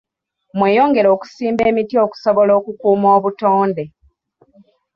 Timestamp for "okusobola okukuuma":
2.05-3.07